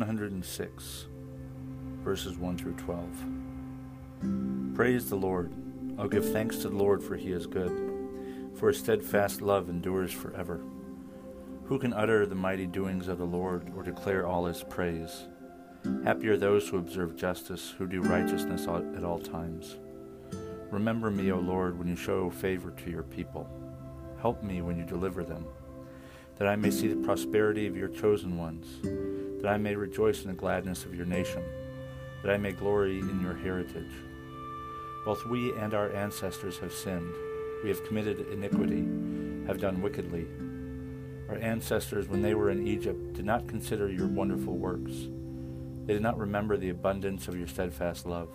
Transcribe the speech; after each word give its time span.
106, 0.00 1.06
verses 2.04 2.36
1 2.36 2.58
through 2.58 2.74
12. 2.74 4.74
Praise 4.74 5.08
the 5.08 5.16
Lord. 5.16 5.54
I'll 5.98 6.06
give 6.06 6.30
thanks 6.32 6.58
to 6.58 6.68
the 6.68 6.76
Lord, 6.76 7.02
for 7.02 7.16
he 7.16 7.32
is 7.32 7.46
good, 7.46 7.72
for 8.56 8.68
his 8.68 8.78
steadfast 8.78 9.40
love 9.40 9.70
endures 9.70 10.12
forever. 10.12 10.60
Who 11.64 11.78
can 11.78 11.94
utter 11.94 12.26
the 12.26 12.34
mighty 12.34 12.66
doings 12.66 13.08
of 13.08 13.16
the 13.16 13.24
Lord, 13.24 13.72
or 13.74 13.82
declare 13.82 14.26
all 14.26 14.44
his 14.44 14.62
praise? 14.62 15.28
Happy 16.04 16.28
are 16.28 16.36
those 16.36 16.68
who 16.68 16.76
observe 16.76 17.16
justice, 17.16 17.72
who 17.78 17.86
do 17.86 18.02
righteousness 18.02 18.68
at 18.68 19.02
all 19.02 19.18
times. 19.18 19.76
Remember 20.70 21.10
me, 21.10 21.32
O 21.32 21.38
Lord, 21.38 21.78
when 21.78 21.88
you 21.88 21.96
show 21.96 22.28
favor 22.28 22.70
to 22.70 22.90
your 22.90 23.04
people. 23.04 23.48
Help 24.20 24.42
me 24.42 24.60
when 24.60 24.76
you 24.76 24.84
deliver 24.84 25.24
them, 25.24 25.46
that 26.36 26.48
I 26.48 26.56
may 26.56 26.70
see 26.70 26.88
the 26.88 27.02
prosperity 27.02 27.66
of 27.66 27.78
your 27.78 27.88
chosen 27.88 28.36
ones 28.36 28.66
that 29.40 29.48
I 29.48 29.56
may 29.56 29.74
rejoice 29.74 30.22
in 30.22 30.28
the 30.28 30.34
gladness 30.34 30.84
of 30.84 30.94
your 30.94 31.06
nation, 31.06 31.42
that 32.22 32.32
I 32.32 32.38
may 32.38 32.52
glory 32.52 33.00
in 33.00 33.20
your 33.20 33.34
heritage. 33.34 33.92
Both 35.04 35.24
we 35.26 35.52
and 35.52 35.72
our 35.72 35.92
ancestors 35.92 36.58
have 36.58 36.72
sinned. 36.72 37.14
We 37.62 37.68
have 37.68 37.84
committed 37.86 38.26
iniquity, 38.32 38.86
have 39.46 39.60
done 39.60 39.80
wickedly. 39.80 40.26
Our 41.28 41.36
ancestors, 41.36 42.08
when 42.08 42.22
they 42.22 42.34
were 42.34 42.50
in 42.50 42.66
Egypt, 42.66 43.14
did 43.14 43.24
not 43.24 43.48
consider 43.48 43.90
your 43.90 44.08
wonderful 44.08 44.56
works. 44.56 44.92
They 45.86 45.92
did 45.92 46.02
not 46.02 46.18
remember 46.18 46.56
the 46.56 46.70
abundance 46.70 47.28
of 47.28 47.38
your 47.38 47.46
steadfast 47.46 48.06
love, 48.06 48.30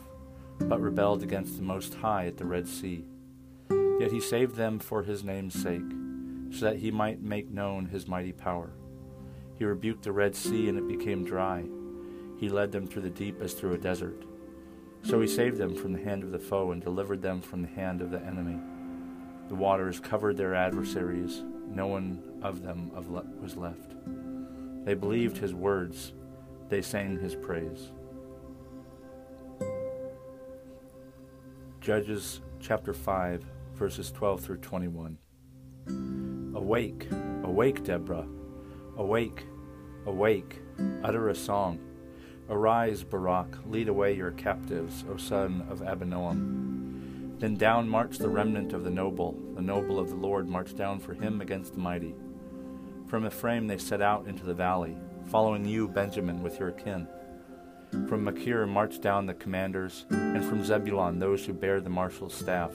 but 0.60 0.82
rebelled 0.82 1.24
against 1.24 1.58
the 1.58 1.64
Most 1.64 1.94
High 1.96 2.28
at 2.28 2.38
the 2.38 2.46
Red 2.46 2.68
Sea. 2.68 3.04
Yet 4.00 4.12
he 4.12 4.20
saved 4.20 4.56
them 4.56 4.80
for 4.80 5.04
his 5.04 5.24
name's 5.24 5.62
sake, 5.62 5.90
so 6.52 6.66
that 6.66 6.78
he 6.78 6.92
might 6.92 7.22
make 7.22 7.52
known 7.52 7.88
his 7.88 8.08
mighty 8.08 8.32
power. 8.32 8.72
He 9.62 9.66
rebuked 9.66 10.02
the 10.02 10.12
Red 10.12 10.36
Sea, 10.36 10.70
and 10.70 10.78
it 10.80 10.88
became 10.88 11.24
dry. 11.24 11.64
He 12.40 12.50
led 12.50 12.72
them 12.72 12.88
through 12.88 13.04
the 13.04 13.12
deep 13.12 13.40
as 13.44 13.54
through 13.54 13.76
a 13.76 13.78
desert. 13.78 14.26
So 15.04 15.22
he 15.22 15.28
saved 15.28 15.60
them 15.60 15.76
from 15.76 15.94
the 15.94 16.02
hand 16.02 16.24
of 16.24 16.32
the 16.32 16.40
foe 16.40 16.72
and 16.72 16.82
delivered 16.82 17.22
them 17.22 17.42
from 17.42 17.62
the 17.62 17.68
hand 17.68 18.02
of 18.02 18.10
the 18.10 18.20
enemy. 18.22 18.58
The 19.50 19.54
waters 19.54 20.00
covered 20.00 20.36
their 20.36 20.56
adversaries. 20.56 21.44
No 21.68 21.86
one 21.86 22.24
of 22.42 22.64
them 22.64 22.90
was 23.40 23.56
left. 23.56 23.94
They 24.84 24.96
believed 24.96 25.38
his 25.38 25.54
words. 25.54 26.14
They 26.70 26.82
sang 26.82 27.20
his 27.20 27.36
praise. 27.36 27.92
Judges 31.82 32.42
chapter 32.60 32.96
5, 32.96 33.46
verses 33.76 34.12
12 34.12 34.42
through 34.42 34.58
21. 34.58 35.20
Awake, 36.56 37.08
awake, 37.44 37.84
Deborah. 37.84 38.26
Awake, 38.98 39.46
Awake, 40.08 40.60
utter 41.04 41.30
a 41.30 41.36
song. 41.36 41.80
Arise, 42.50 43.04
Barak, 43.04 43.56
lead 43.68 43.88
away 43.88 44.16
your 44.16 44.32
captives, 44.32 45.06
O 45.08 45.16
son 45.16 45.64
of 45.70 45.82
Abinoam. 45.82 47.38
Then 47.40 47.56
down 47.56 47.88
marched 47.88 48.20
the 48.20 48.30
remnant 48.30 48.74
of 48.74 48.84
the 48.84 48.90
noble, 48.90 49.38
the 49.54 49.62
noble 49.62 50.00
of 50.00 50.10
the 50.10 50.16
Lord 50.16 50.48
marched 50.48 50.76
down 50.76 51.00
for 51.00 51.14
him 51.14 51.40
against 51.40 51.74
the 51.74 51.80
mighty. 51.80 52.16
From 53.08 53.28
Ephraim 53.28 53.68
they 53.68 53.78
set 53.78 54.02
out 54.02 54.26
into 54.26 54.44
the 54.44 54.56
valley, 54.56 54.98
following 55.28 55.66
you, 55.66 55.88
Benjamin, 55.88 56.42
with 56.42 56.60
your 56.60 56.72
kin. 56.72 57.08
From 58.08 58.24
Machir 58.24 58.66
marched 58.66 59.04
down 59.04 59.28
the 59.28 59.36
commanders, 59.36 60.06
and 60.10 60.44
from 60.44 60.66
Zebulun 60.66 61.20
those 61.20 61.46
who 61.46 61.54
bear 61.54 61.80
the 61.80 61.90
marshal's 61.90 62.34
staff. 62.34 62.72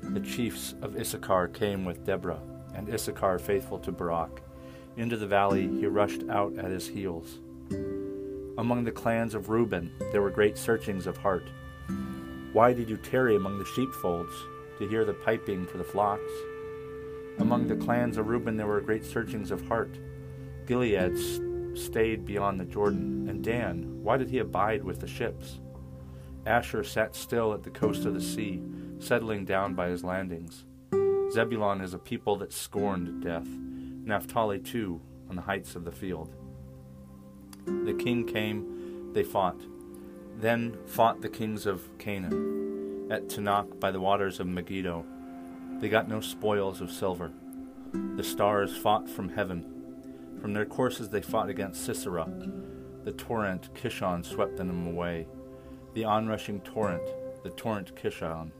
The 0.00 0.20
chiefs 0.20 0.74
of 0.80 0.96
Issachar 0.96 1.48
came 1.48 1.84
with 1.84 2.06
Deborah, 2.06 2.40
and 2.74 2.88
Issachar 2.88 3.38
faithful 3.38 3.78
to 3.80 3.92
Barak. 3.92 4.42
Into 4.96 5.16
the 5.16 5.26
valley 5.26 5.68
he 5.68 5.86
rushed 5.86 6.22
out 6.28 6.58
at 6.58 6.70
his 6.70 6.88
heels. 6.88 7.38
Among 8.58 8.84
the 8.84 8.92
clans 8.92 9.34
of 9.34 9.48
Reuben 9.48 9.90
there 10.12 10.20
were 10.20 10.30
great 10.30 10.58
searchings 10.58 11.06
of 11.06 11.16
heart. 11.16 11.48
Why 12.52 12.72
did 12.72 12.90
you 12.90 12.96
tarry 12.96 13.36
among 13.36 13.58
the 13.58 13.64
sheepfolds 13.64 14.34
to 14.78 14.88
hear 14.88 15.04
the 15.04 15.14
piping 15.14 15.66
for 15.66 15.78
the 15.78 15.84
flocks? 15.84 16.32
Among 17.38 17.66
the 17.66 17.76
clans 17.76 18.18
of 18.18 18.26
Reuben 18.28 18.56
there 18.56 18.66
were 18.66 18.80
great 18.80 19.04
searchings 19.04 19.50
of 19.50 19.66
heart. 19.66 19.98
Gilead 20.66 21.16
stayed 21.74 22.26
beyond 22.26 22.58
the 22.58 22.64
Jordan, 22.64 23.28
and 23.28 23.42
Dan, 23.42 24.02
why 24.02 24.16
did 24.16 24.28
he 24.28 24.38
abide 24.38 24.84
with 24.84 25.00
the 25.00 25.06
ships? 25.06 25.60
Asher 26.44 26.82
sat 26.82 27.14
still 27.14 27.54
at 27.54 27.62
the 27.62 27.70
coast 27.70 28.04
of 28.04 28.14
the 28.14 28.20
sea, 28.20 28.62
settling 28.98 29.44
down 29.44 29.74
by 29.74 29.88
his 29.88 30.04
landings. 30.04 30.64
Zebulun 31.32 31.80
is 31.80 31.94
a 31.94 31.98
people 31.98 32.36
that 32.36 32.52
scorned 32.52 33.22
death. 33.22 33.46
Naphtali 34.10 34.58
too, 34.58 35.00
on 35.28 35.36
the 35.36 35.42
heights 35.42 35.76
of 35.76 35.84
the 35.84 35.92
field. 35.92 36.34
The 37.64 37.94
king 37.94 38.26
came, 38.26 39.12
they 39.12 39.22
fought. 39.22 39.60
Then 40.36 40.76
fought 40.84 41.22
the 41.22 41.28
kings 41.28 41.64
of 41.64 41.88
Canaan 41.98 43.08
at 43.10 43.28
Taanach 43.28 43.78
by 43.78 43.92
the 43.92 44.00
waters 44.00 44.40
of 44.40 44.48
Megiddo. 44.48 45.04
They 45.78 45.88
got 45.88 46.08
no 46.08 46.20
spoils 46.20 46.80
of 46.80 46.90
silver. 46.90 47.30
The 48.16 48.24
stars 48.24 48.76
fought 48.76 49.08
from 49.08 49.28
heaven. 49.28 49.64
From 50.40 50.54
their 50.54 50.66
courses 50.66 51.08
they 51.08 51.22
fought 51.22 51.48
against 51.48 51.84
Sisera. 51.84 52.28
The 53.04 53.12
torrent 53.12 53.72
Kishon 53.74 54.24
swept 54.24 54.56
them 54.56 54.88
away. 54.88 55.28
The 55.94 56.04
onrushing 56.04 56.60
torrent, 56.60 57.08
the 57.44 57.50
torrent 57.50 57.94
Kishon. 57.94 58.50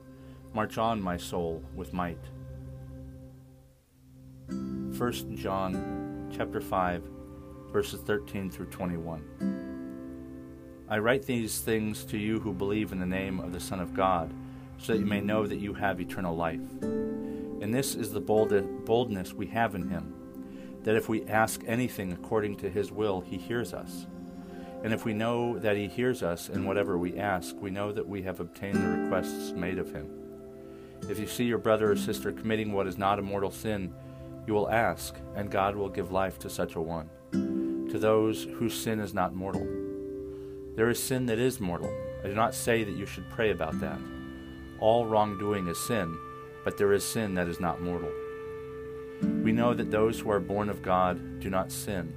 March 0.54 0.78
on, 0.78 1.02
my 1.02 1.16
soul, 1.16 1.62
with 1.74 1.92
might. 1.92 2.22
1 5.00 5.34
John 5.34 6.28
chapter 6.30 6.60
5 6.60 7.02
verses 7.72 8.02
13 8.02 8.50
through 8.50 8.66
21. 8.66 9.24
I 10.90 10.98
write 10.98 11.24
these 11.24 11.60
things 11.60 12.04
to 12.04 12.18
you 12.18 12.38
who 12.38 12.52
believe 12.52 12.92
in 12.92 13.00
the 13.00 13.06
name 13.06 13.40
of 13.40 13.54
the 13.54 13.60
Son 13.60 13.80
of 13.80 13.94
God, 13.94 14.30
so 14.76 14.92
that 14.92 14.98
you 14.98 15.06
may 15.06 15.22
know 15.22 15.46
that 15.46 15.58
you 15.58 15.72
have 15.72 16.02
eternal 16.02 16.36
life. 16.36 16.60
And 16.82 17.72
this 17.72 17.94
is 17.94 18.12
the 18.12 18.20
boldness 18.20 19.32
we 19.32 19.46
have 19.46 19.74
in 19.74 19.88
him, 19.88 20.12
that 20.82 20.96
if 20.96 21.08
we 21.08 21.24
ask 21.24 21.62
anything 21.66 22.12
according 22.12 22.56
to 22.56 22.68
his 22.68 22.92
will, 22.92 23.22
he 23.22 23.38
hears 23.38 23.72
us. 23.72 24.06
And 24.84 24.92
if 24.92 25.06
we 25.06 25.14
know 25.14 25.58
that 25.60 25.78
he 25.78 25.88
hears 25.88 26.22
us 26.22 26.50
in 26.50 26.66
whatever 26.66 26.98
we 26.98 27.18
ask, 27.18 27.56
we 27.58 27.70
know 27.70 27.90
that 27.90 28.06
we 28.06 28.20
have 28.20 28.38
obtained 28.38 28.76
the 28.76 28.98
requests 28.98 29.52
made 29.52 29.78
of 29.78 29.94
him. 29.94 30.10
If 31.08 31.18
you 31.18 31.26
see 31.26 31.44
your 31.44 31.56
brother 31.56 31.90
or 31.90 31.96
sister 31.96 32.32
committing 32.32 32.74
what 32.74 32.86
is 32.86 32.98
not 32.98 33.18
a 33.18 33.22
mortal 33.22 33.50
sin, 33.50 33.94
you 34.46 34.54
will 34.54 34.70
ask, 34.70 35.14
and 35.34 35.50
God 35.50 35.76
will 35.76 35.88
give 35.88 36.12
life 36.12 36.38
to 36.40 36.50
such 36.50 36.74
a 36.74 36.80
one, 36.80 37.08
to 37.90 37.98
those 37.98 38.44
whose 38.44 38.74
sin 38.74 39.00
is 39.00 39.14
not 39.14 39.34
mortal. 39.34 39.66
There 40.76 40.88
is 40.88 41.02
sin 41.02 41.26
that 41.26 41.38
is 41.38 41.60
mortal. 41.60 41.92
I 42.24 42.28
do 42.28 42.34
not 42.34 42.54
say 42.54 42.84
that 42.84 42.96
you 42.96 43.06
should 43.06 43.28
pray 43.30 43.50
about 43.50 43.80
that. 43.80 43.98
All 44.78 45.06
wrongdoing 45.06 45.68
is 45.68 45.78
sin, 45.78 46.16
but 46.64 46.76
there 46.76 46.92
is 46.92 47.04
sin 47.04 47.34
that 47.34 47.48
is 47.48 47.60
not 47.60 47.82
mortal. 47.82 48.10
We 49.42 49.52
know 49.52 49.74
that 49.74 49.90
those 49.90 50.18
who 50.18 50.30
are 50.30 50.40
born 50.40 50.70
of 50.70 50.82
God 50.82 51.40
do 51.40 51.50
not 51.50 51.70
sin, 51.70 52.14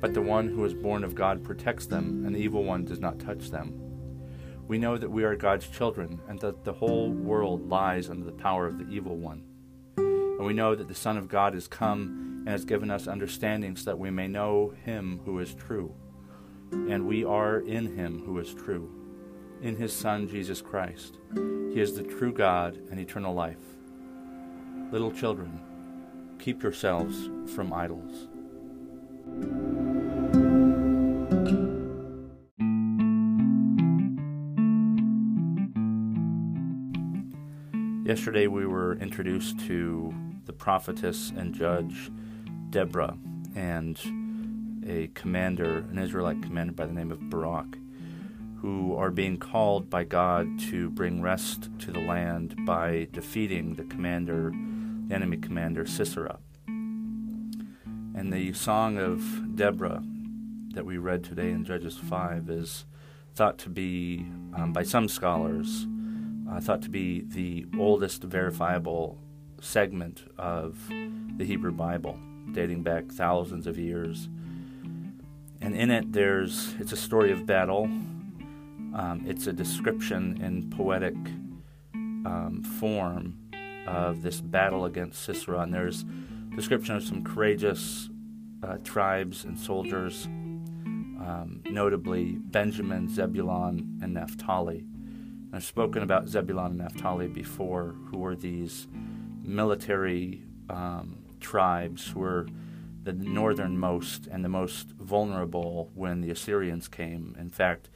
but 0.00 0.14
the 0.14 0.22
one 0.22 0.48
who 0.48 0.64
is 0.64 0.74
born 0.74 1.04
of 1.04 1.14
God 1.14 1.44
protects 1.44 1.86
them, 1.86 2.24
and 2.26 2.34
the 2.34 2.40
evil 2.40 2.64
one 2.64 2.84
does 2.84 2.98
not 2.98 3.20
touch 3.20 3.50
them. 3.50 3.78
We 4.66 4.78
know 4.78 4.96
that 4.96 5.10
we 5.10 5.22
are 5.22 5.36
God's 5.36 5.68
children, 5.68 6.20
and 6.28 6.40
that 6.40 6.64
the 6.64 6.72
whole 6.72 7.10
world 7.10 7.68
lies 7.68 8.10
under 8.10 8.24
the 8.24 8.32
power 8.32 8.66
of 8.66 8.78
the 8.78 8.88
evil 8.92 9.16
one. 9.16 9.44
And 10.42 10.46
we 10.48 10.54
know 10.54 10.74
that 10.74 10.88
the 10.88 10.94
Son 10.96 11.16
of 11.16 11.28
God 11.28 11.54
has 11.54 11.68
come 11.68 12.40
and 12.40 12.48
has 12.48 12.64
given 12.64 12.90
us 12.90 13.06
understanding 13.06 13.76
so 13.76 13.84
that 13.84 13.98
we 14.00 14.10
may 14.10 14.26
know 14.26 14.74
him 14.84 15.20
who 15.24 15.38
is 15.38 15.54
true. 15.54 15.94
And 16.72 17.06
we 17.06 17.24
are 17.24 17.60
in 17.60 17.94
him 17.96 18.24
who 18.26 18.40
is 18.40 18.52
true, 18.52 18.90
in 19.62 19.76
his 19.76 19.94
Son, 19.94 20.26
Jesus 20.26 20.60
Christ. 20.60 21.18
He 21.32 21.80
is 21.80 21.94
the 21.94 22.02
true 22.02 22.32
God 22.32 22.76
and 22.90 22.98
eternal 22.98 23.32
life. 23.32 23.62
Little 24.90 25.12
children, 25.12 25.60
keep 26.40 26.60
yourselves 26.60 27.30
from 27.54 27.72
idols. 27.72 28.26
Yesterday 38.12 38.46
we 38.46 38.66
were 38.66 38.92
introduced 38.96 39.58
to 39.60 40.12
the 40.44 40.52
prophetess 40.52 41.32
and 41.34 41.54
judge 41.54 42.10
Deborah 42.68 43.16
and 43.56 43.98
a 44.86 45.06
commander, 45.14 45.78
an 45.78 45.96
Israelite 45.96 46.42
commander 46.42 46.74
by 46.74 46.84
the 46.84 46.92
name 46.92 47.10
of 47.10 47.30
Barak, 47.30 47.78
who 48.60 48.94
are 48.94 49.10
being 49.10 49.38
called 49.38 49.88
by 49.88 50.04
God 50.04 50.58
to 50.68 50.90
bring 50.90 51.22
rest 51.22 51.70
to 51.78 51.90
the 51.90 52.00
land 52.00 52.54
by 52.66 53.08
defeating 53.12 53.76
the 53.76 53.84
commander, 53.84 54.52
the 55.08 55.14
enemy 55.14 55.38
commander 55.38 55.86
Sisera. 55.86 56.38
And 56.66 58.30
the 58.30 58.52
song 58.52 58.98
of 58.98 59.56
Deborah 59.56 60.04
that 60.74 60.84
we 60.84 60.98
read 60.98 61.24
today 61.24 61.50
in 61.50 61.64
Judges 61.64 61.96
5 61.96 62.50
is 62.50 62.84
thought 63.34 63.56
to 63.60 63.70
be, 63.70 64.26
um, 64.54 64.74
by 64.74 64.82
some 64.82 65.08
scholars, 65.08 65.86
uh, 66.52 66.60
thought 66.60 66.82
to 66.82 66.90
be 66.90 67.22
the 67.22 67.66
oldest 67.78 68.22
verifiable 68.22 69.18
segment 69.60 70.24
of 70.36 70.78
the 71.36 71.44
Hebrew 71.44 71.72
Bible, 71.72 72.18
dating 72.52 72.82
back 72.82 73.10
thousands 73.10 73.66
of 73.66 73.78
years. 73.78 74.28
And 75.60 75.74
in 75.76 75.90
it, 75.90 76.12
there's 76.12 76.74
it's 76.78 76.92
a 76.92 76.96
story 76.96 77.30
of 77.32 77.46
battle. 77.46 77.84
Um, 77.84 79.22
it's 79.26 79.46
a 79.46 79.52
description 79.52 80.42
in 80.42 80.68
poetic 80.68 81.14
um, 81.94 82.62
form 82.78 83.38
of 83.86 84.22
this 84.22 84.40
battle 84.40 84.84
against 84.84 85.22
Sisera, 85.22 85.60
and 85.60 85.72
there's 85.72 86.04
description 86.54 86.96
of 86.96 87.02
some 87.02 87.24
courageous 87.24 88.10
uh, 88.62 88.76
tribes 88.84 89.44
and 89.44 89.58
soldiers, 89.58 90.26
um, 90.26 91.62
notably 91.70 92.32
Benjamin, 92.32 93.08
Zebulon, 93.08 93.98
and 94.02 94.14
Naphtali. 94.14 94.84
I've 95.54 95.64
spoken 95.64 96.02
about 96.02 96.28
Zebulon 96.28 96.70
and 96.72 96.78
Naphtali 96.78 97.28
before, 97.28 97.94
who 98.06 98.18
were 98.18 98.34
these 98.34 98.88
military 99.42 100.44
um, 100.70 101.24
tribes 101.40 102.08
who 102.08 102.20
were 102.20 102.46
the 103.02 103.12
northernmost 103.12 104.28
and 104.28 104.42
the 104.44 104.48
most 104.48 104.92
vulnerable 104.92 105.90
when 105.94 106.22
the 106.22 106.30
Assyrians 106.30 106.88
came. 106.88 107.36
In 107.38 107.50
fact, 107.50 107.90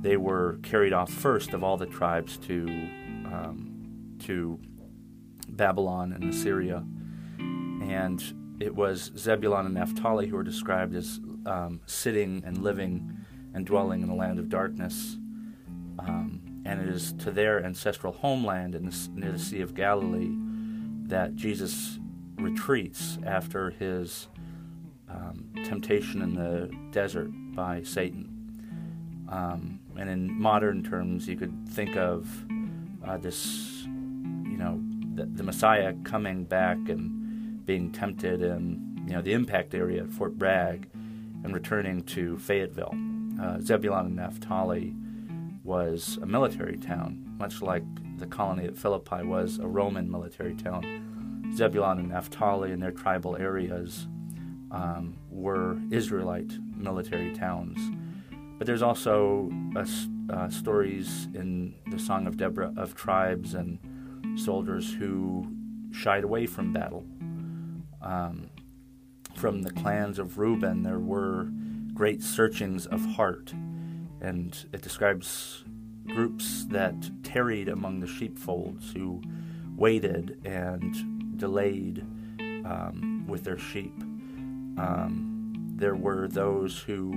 they 0.00 0.16
were 0.16 0.58
carried 0.62 0.92
off 0.92 1.10
first 1.10 1.52
of 1.54 1.64
all 1.64 1.76
the 1.76 1.86
tribes 1.86 2.36
to 2.38 2.66
um, 2.66 4.16
to 4.20 4.60
Babylon 5.48 6.12
and 6.12 6.32
Assyria, 6.32 6.84
and 7.38 8.22
it 8.60 8.76
was 8.76 9.10
Zebulon 9.16 9.66
and 9.66 9.74
Naphtali 9.74 10.28
who 10.28 10.36
were 10.36 10.44
described 10.44 10.94
as 10.94 11.18
um, 11.46 11.80
sitting 11.86 12.42
and 12.46 12.58
living 12.58 13.16
and 13.54 13.66
dwelling 13.66 14.02
in 14.02 14.08
the 14.08 14.14
land 14.14 14.38
of 14.38 14.48
darkness. 14.48 15.16
Um, 15.98 16.41
and 16.64 16.80
it 16.80 16.88
is 16.88 17.12
to 17.14 17.30
their 17.30 17.64
ancestral 17.64 18.12
homeland 18.12 18.74
in 18.74 18.86
the, 18.86 19.08
near 19.14 19.32
the 19.32 19.38
Sea 19.38 19.60
of 19.60 19.74
Galilee 19.74 20.30
that 21.08 21.34
Jesus 21.34 21.98
retreats 22.36 23.18
after 23.24 23.70
his 23.70 24.28
um, 25.08 25.52
temptation 25.64 26.22
in 26.22 26.34
the 26.34 26.70
desert 26.90 27.30
by 27.54 27.82
Satan. 27.82 28.28
Um, 29.28 29.80
and 29.96 30.08
in 30.08 30.40
modern 30.40 30.82
terms, 30.82 31.28
you 31.28 31.36
could 31.36 31.68
think 31.68 31.96
of 31.96 32.28
uh, 33.04 33.16
this, 33.18 33.82
you 33.84 34.56
know, 34.56 34.80
the, 35.14 35.26
the, 35.26 35.42
Messiah 35.42 35.94
coming 36.04 36.44
back 36.44 36.76
and 36.88 37.64
being 37.66 37.90
tempted 37.90 38.42
in, 38.42 39.04
you 39.06 39.14
know, 39.14 39.22
the 39.22 39.32
impact 39.32 39.74
area 39.74 40.02
at 40.02 40.10
Fort 40.10 40.38
Bragg 40.38 40.88
and 41.44 41.52
returning 41.52 42.02
to 42.04 42.38
Fayetteville. 42.38 42.94
Uh, 43.40 43.60
Zebulon 43.60 44.06
and 44.06 44.16
Naphtali 44.16 44.94
was 45.64 46.18
a 46.22 46.26
military 46.26 46.76
town, 46.76 47.24
much 47.38 47.62
like 47.62 47.84
the 48.18 48.26
colony 48.26 48.66
at 48.66 48.76
Philippi 48.76 49.22
was 49.22 49.58
a 49.58 49.66
Roman 49.66 50.10
military 50.10 50.54
town. 50.54 51.52
Zebulon 51.54 51.98
and 51.98 52.08
Naphtali 52.08 52.72
and 52.72 52.82
their 52.82 52.90
tribal 52.90 53.36
areas 53.36 54.06
um, 54.70 55.16
were 55.30 55.78
Israelite 55.90 56.52
military 56.76 57.34
towns. 57.34 57.78
But 58.58 58.66
there's 58.66 58.82
also 58.82 59.50
uh, 59.76 60.48
stories 60.48 61.28
in 61.34 61.74
the 61.90 61.98
Song 61.98 62.26
of 62.26 62.36
Deborah 62.36 62.72
of 62.76 62.94
tribes 62.94 63.54
and 63.54 63.78
soldiers 64.36 64.92
who 64.94 65.46
shied 65.92 66.24
away 66.24 66.46
from 66.46 66.72
battle. 66.72 67.04
Um, 68.00 68.50
from 69.34 69.62
the 69.62 69.72
clans 69.72 70.18
of 70.18 70.38
Reuben, 70.38 70.82
there 70.82 70.98
were 70.98 71.48
great 71.92 72.22
searchings 72.22 72.86
of 72.86 73.04
heart 73.04 73.52
and 74.22 74.66
it 74.72 74.80
describes 74.80 75.64
groups 76.06 76.64
that 76.70 76.94
tarried 77.22 77.68
among 77.68 78.00
the 78.00 78.06
sheepfolds 78.06 78.92
who 78.92 79.20
waited 79.76 80.38
and 80.44 81.38
delayed 81.38 82.04
um, 82.64 83.24
with 83.26 83.44
their 83.44 83.58
sheep. 83.58 83.94
Um, 84.78 85.52
there 85.76 85.96
were 85.96 86.28
those 86.28 86.78
who 86.78 87.12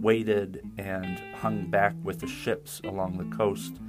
waited 0.00 0.60
and 0.78 1.20
hung 1.36 1.66
back 1.70 1.94
with 2.02 2.20
the 2.20 2.26
ships 2.26 2.80
along 2.84 3.18
the 3.18 3.36
coast, 3.36 3.80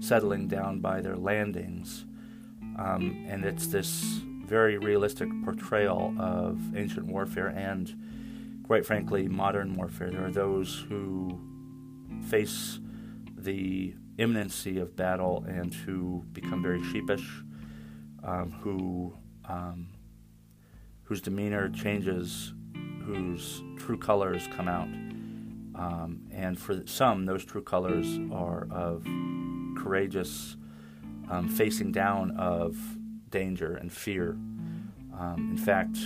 settling 0.00 0.46
down 0.48 0.80
by 0.80 1.00
their 1.00 1.16
landings. 1.16 2.04
Um, 2.78 3.24
and 3.28 3.44
it's 3.44 3.68
this 3.68 4.20
very 4.44 4.78
realistic 4.78 5.28
portrayal 5.44 6.14
of 6.18 6.76
ancient 6.76 7.06
warfare 7.06 7.48
and, 7.48 7.94
quite 8.64 8.84
frankly, 8.84 9.28
modern 9.28 9.76
warfare. 9.76 10.10
There 10.10 10.26
are 10.26 10.30
those 10.30 10.84
who 10.88 11.40
face 12.22 12.78
the 13.36 13.94
imminency 14.18 14.78
of 14.78 14.96
battle 14.96 15.44
and 15.48 15.72
who 15.72 16.24
become 16.32 16.62
very 16.62 16.82
sheepish, 16.84 17.42
um, 18.22 18.50
who 18.60 19.14
um, 19.48 19.88
whose 21.04 21.20
demeanor 21.20 21.68
changes, 21.70 22.52
whose 23.04 23.62
true 23.76 23.98
colors 23.98 24.48
come 24.54 24.68
out, 24.68 24.88
um, 25.74 26.20
and 26.30 26.58
for 26.58 26.86
some, 26.86 27.24
those 27.26 27.44
true 27.44 27.62
colors 27.62 28.18
are 28.32 28.68
of 28.70 29.04
courageous 29.76 30.56
um, 31.28 31.48
facing 31.48 31.90
down 31.90 32.30
of 32.32 32.76
danger 33.30 33.74
and 33.76 33.92
fear. 33.92 34.36
Um, 35.18 35.48
in 35.50 35.56
fact, 35.56 35.98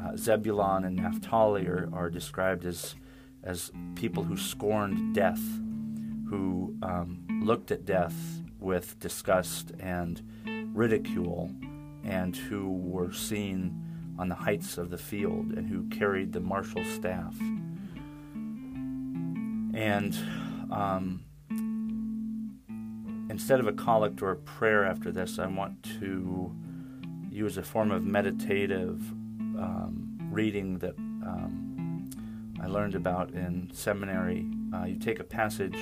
uh, 0.00 0.16
Zebulon 0.16 0.84
and 0.84 0.96
Naphtali 0.96 1.66
are, 1.66 1.88
are 1.92 2.10
described 2.10 2.64
as 2.64 2.94
as 3.44 3.70
people 3.94 4.24
who 4.24 4.36
scorned 4.36 5.14
death, 5.14 5.42
who 6.28 6.74
um, 6.82 7.24
looked 7.42 7.70
at 7.70 7.84
death 7.84 8.14
with 8.58 8.98
disgust 8.98 9.72
and 9.78 10.22
ridicule, 10.72 11.50
and 12.02 12.34
who 12.34 12.70
were 12.70 13.12
seen 13.12 13.80
on 14.18 14.28
the 14.28 14.34
heights 14.34 14.78
of 14.78 14.90
the 14.90 14.98
field 14.98 15.52
and 15.52 15.68
who 15.68 15.84
carried 15.88 16.32
the 16.32 16.40
martial 16.40 16.84
staff. 16.84 17.34
And 19.74 20.14
um, 20.70 21.24
instead 23.28 23.60
of 23.60 23.66
a 23.66 23.72
collect 23.72 24.22
or 24.22 24.30
a 24.30 24.36
prayer 24.36 24.84
after 24.84 25.10
this, 25.10 25.38
I 25.38 25.46
want 25.46 25.82
to 26.00 26.54
use 27.28 27.58
a 27.58 27.62
form 27.62 27.90
of 27.90 28.04
meditative 28.04 29.00
um, 29.58 30.16
reading 30.30 30.78
that 30.78 30.96
um, 30.96 31.63
I 32.64 32.66
learned 32.66 32.94
about 32.94 33.30
in 33.32 33.68
seminary. 33.74 34.46
Uh, 34.72 34.84
you 34.84 34.96
take 34.96 35.20
a 35.20 35.24
passage 35.24 35.76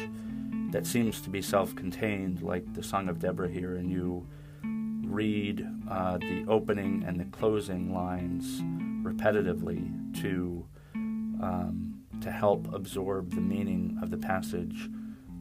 that 0.72 0.84
seems 0.84 1.20
to 1.20 1.30
be 1.30 1.40
self 1.40 1.76
contained, 1.76 2.42
like 2.42 2.74
the 2.74 2.82
Song 2.82 3.08
of 3.08 3.20
Deborah 3.20 3.48
here, 3.48 3.76
and 3.76 3.88
you 3.88 4.26
read 4.64 5.64
uh, 5.88 6.18
the 6.18 6.44
opening 6.48 7.04
and 7.06 7.20
the 7.20 7.24
closing 7.26 7.94
lines 7.94 8.62
repetitively 9.06 10.20
to, 10.22 10.66
um, 10.94 12.00
to 12.20 12.32
help 12.32 12.72
absorb 12.74 13.32
the 13.32 13.40
meaning 13.40 13.96
of 14.02 14.10
the 14.10 14.16
passage 14.16 14.88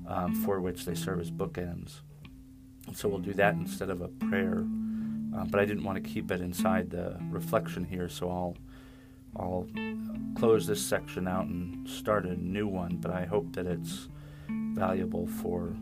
um, 0.08 0.36
for 0.46 0.62
which 0.62 0.86
they 0.86 0.94
serve 0.94 1.22
as 1.22 1.32
bookends. 1.32 2.02
And 2.86 2.96
so 2.96 3.10
we'll 3.10 3.18
do 3.18 3.34
that 3.34 3.56
instead 3.56 3.90
of 3.90 4.02
a 4.02 4.10
prayer. 4.10 4.64
Uh, 5.36 5.46
but 5.46 5.60
I 5.60 5.66
didn't 5.66 5.86
want 5.86 6.04
to 6.04 6.08
keep 6.08 6.30
it 6.30 6.40
inside 6.40 6.92
the 6.92 7.18
reflection 7.32 7.84
here, 7.84 8.10
so 8.10 8.30
I'll 8.30 8.58
I'll 9.36 9.68
close 10.36 10.68
this 10.68 10.86
section 10.86 11.28
out 11.28 11.46
and 11.46 11.88
start 11.88 12.26
a 12.26 12.36
new 12.36 12.68
one, 12.68 12.98
but 12.98 13.12
I 13.12 13.26
hope 13.26 13.54
that 13.54 13.66
it's 13.66 14.10
valuable 14.50 15.28
for 15.28 15.74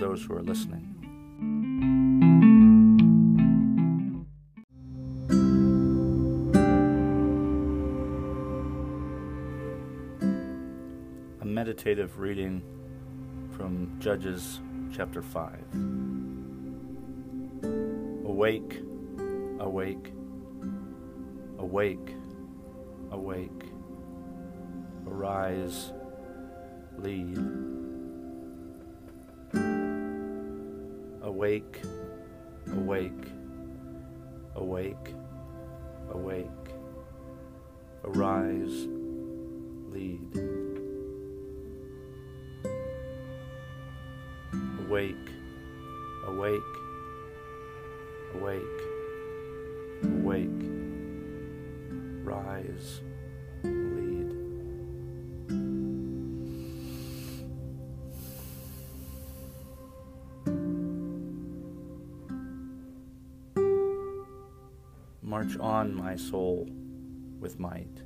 those 0.00 0.22
who 0.24 0.34
are 0.34 0.42
listening. 0.42 0.94
A 11.40 11.44
meditative 11.44 12.18
reading 12.18 12.62
from 13.56 13.96
Judges 13.98 14.60
chapter 14.94 15.22
5. 15.22 15.54
Awake, 18.24 18.82
awake, 19.58 20.12
awake 21.58 22.14
awake, 23.10 23.64
arise, 25.06 25.92
lead. 26.98 27.38
Awake, 31.22 31.82
Awake, 32.72 33.32
awake, 34.56 35.14
awake. 36.10 36.46
Arise, 38.04 38.86
lead. 39.90 40.20
Awake, 44.86 45.30
Lead. 52.78 54.32
March 65.22 65.58
on, 65.58 65.94
my 65.94 66.14
soul, 66.14 66.68
with 67.40 67.58
might. 67.58 68.02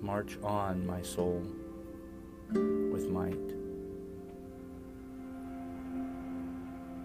March 0.00 0.38
on, 0.44 0.86
my 0.86 1.02
soul, 1.02 1.42
with 2.52 3.08
might. 3.08 3.34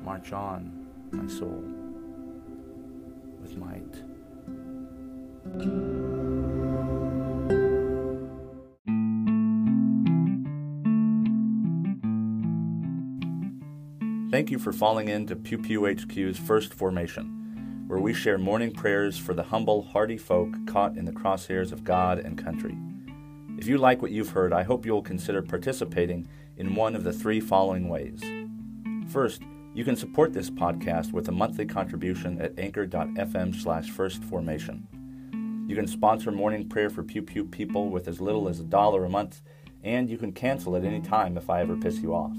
March 0.04 0.32
on, 0.32 0.88
my 1.12 1.28
soul, 1.28 1.83
Thank 14.34 14.50
you 14.50 14.58
for 14.58 14.74
falling 14.74 15.10
into 15.10 15.36
Pew 15.36 15.60
Pew 15.60 15.86
HQ's 15.86 16.40
first 16.40 16.74
formation, 16.74 17.84
where 17.86 18.00
we 18.00 18.16
share 18.16 18.40
morning 18.40 18.72
prayers 18.72 19.16
for 19.16 19.36
the 19.36 19.44
humble, 19.44 19.84
hardy 19.84 20.18
folk 20.18 20.50
caught 20.66 20.98
in 20.98 21.06
the 21.06 21.12
crosshairs 21.12 21.72
of 21.72 21.84
God 21.84 22.18
and 22.18 22.36
country. 22.36 22.76
If 23.60 23.68
you 23.68 23.78
like 23.78 24.02
what 24.02 24.10
you've 24.10 24.32
heard, 24.32 24.52
I 24.52 24.64
hope 24.64 24.88
you'll 24.88 25.04
consider 25.04 25.44
participating 25.44 26.28
in 26.58 26.74
one 26.74 26.96
of 26.96 27.04
the 27.04 27.14
three 27.14 27.40
following 27.40 27.90
ways. 27.90 28.24
First, 29.08 29.44
you 29.74 29.84
can 29.84 29.96
support 29.96 30.34
this 30.34 30.52
podcast 30.52 31.12
with 31.14 31.28
a 31.30 31.32
monthly 31.32 31.66
contribution 31.66 32.40
at 32.40 32.58
anchor.fm 32.60 33.60
slash 33.60 33.90
firstformation. 33.92 34.84
You 35.68 35.76
can 35.76 35.88
sponsor 35.88 36.32
morning 36.32 36.70
prayer 36.70 36.92
for 36.92 37.02
Pew 37.02 37.24
Pew 37.24 37.44
people 37.44 37.90
with 37.90 38.08
as 38.08 38.22
little 38.22 38.48
as 38.48 38.60
a 38.60 38.66
dollar 38.66 39.04
a 39.06 39.10
month, 39.10 39.42
and 39.84 40.12
you 40.12 40.18
can 40.20 40.32
cancel 40.32 40.76
at 40.76 40.84
any 40.84 41.02
time 41.02 41.38
if 41.38 41.50
I 41.50 41.62
ever 41.62 41.76
piss 41.76 41.98
you 42.00 42.14
off. 42.14 42.38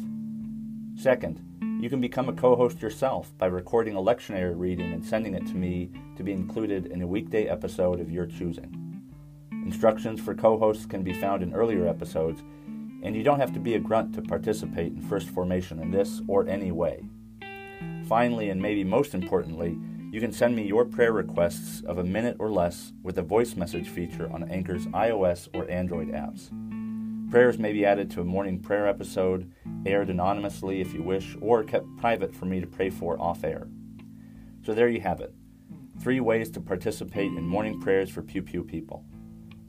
Second, 0.95 1.41
you 1.81 1.91
can 1.91 2.01
become 2.01 2.29
a 2.29 2.33
co 2.33 2.55
host 2.55 2.81
yourself 2.81 3.37
by 3.37 3.47
recording 3.47 3.97
a 3.97 4.01
lectionary 4.01 4.57
reading 4.57 4.93
and 4.93 5.05
sending 5.05 5.35
it 5.35 5.47
to 5.49 5.57
me 5.57 5.91
to 6.17 6.23
be 6.23 6.33
included 6.33 6.87
in 6.87 7.03
a 7.03 7.07
weekday 7.07 7.47
episode 7.47 7.99
of 7.99 8.13
your 8.13 8.27
choosing. 8.27 9.03
Instructions 9.51 10.21
for 10.21 10.37
co 10.37 10.57
hosts 10.57 10.87
can 10.87 11.03
be 11.03 11.13
found 11.13 11.43
in 11.43 11.53
earlier 11.53 11.89
episodes, 11.89 12.43
and 13.03 13.17
you 13.17 13.25
don't 13.25 13.41
have 13.41 13.53
to 13.55 13.61
be 13.61 13.75
a 13.75 13.81
grunt 13.81 14.15
to 14.15 14.23
participate 14.23 14.93
in 14.93 15.03
First 15.03 15.31
Formation 15.31 15.81
in 15.81 15.91
this 15.91 16.23
or 16.29 16.47
any 16.47 16.71
way. 16.71 17.03
Finally, 18.09 18.51
and 18.51 18.61
maybe 18.61 18.85
most 18.85 19.15
importantly, 19.15 19.79
you 20.13 20.21
can 20.21 20.33
send 20.33 20.55
me 20.55 20.67
your 20.67 20.85
prayer 20.85 21.13
requests 21.13 21.83
of 21.83 21.99
a 21.99 22.05
minute 22.05 22.37
or 22.39 22.51
less 22.51 22.93
with 23.03 23.19
a 23.19 23.23
voice 23.23 23.57
message 23.57 23.89
feature 23.89 24.31
on 24.33 24.49
Anchor's 24.51 24.87
iOS 24.89 25.49
or 25.55 25.69
Android 25.71 26.09
apps. 26.09 26.51
Prayers 27.31 27.59
may 27.59 27.73
be 27.73 27.85
added 27.85 28.11
to 28.13 28.21
a 28.21 28.25
morning 28.25 28.61
prayer 28.61 28.87
episode, 28.87 29.51
aired 29.87 30.11
anonymously 30.11 30.81
if 30.81 30.95
you 30.95 31.03
wish, 31.03 31.37
or 31.41 31.65
kept 31.65 31.87
private 31.97 32.35
for 32.35 32.45
me 32.45 32.61
to 32.61 32.67
pray 32.67 32.91
for 32.91 33.21
off 33.21 33.43
air. 33.43 33.67
So 34.65 34.73
there 34.73 34.89
you 34.89 35.01
have 35.01 35.21
it 35.21 35.35
three 36.01 36.21
ways 36.21 36.51
to 36.51 36.61
participate 36.61 37.33
in 37.33 37.47
morning 37.47 37.81
prayers 37.81 38.11
for 38.11 38.23
Pew 38.23 38.43
Pew 38.43 38.63
people. 38.65 39.05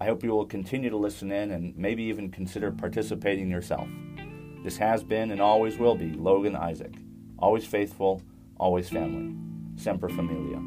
I 0.01 0.05
hope 0.05 0.23
you 0.23 0.31
will 0.31 0.45
continue 0.45 0.89
to 0.89 0.97
listen 0.97 1.31
in 1.31 1.51
and 1.51 1.75
maybe 1.77 2.03
even 2.03 2.29
consider 2.29 2.71
participating 2.71 3.49
yourself. 3.49 3.87
This 4.63 4.77
has 4.77 5.03
been 5.03 5.31
and 5.31 5.41
always 5.41 5.77
will 5.77 5.95
be 5.95 6.11
Logan 6.11 6.55
Isaac. 6.55 6.95
Always 7.39 7.65
faithful, 7.65 8.21
always 8.57 8.89
family. 8.89 9.35
Semper 9.75 10.09
Familia. 10.09 10.61